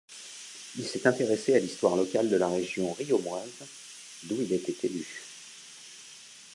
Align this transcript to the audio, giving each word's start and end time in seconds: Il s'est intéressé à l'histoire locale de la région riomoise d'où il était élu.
Il 0.79 0.83
s'est 0.87 1.05
intéressé 1.05 1.53
à 1.53 1.59
l'histoire 1.59 1.95
locale 1.95 2.27
de 2.27 2.35
la 2.35 2.47
région 2.47 2.91
riomoise 2.93 3.51
d'où 4.23 4.35
il 4.41 4.51
était 4.51 4.87
élu. 4.87 5.05